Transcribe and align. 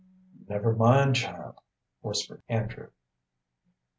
"Never 0.49 0.75
mind, 0.75 1.15
child," 1.17 1.59
whispered 2.01 2.41
Andrew. 2.49 2.87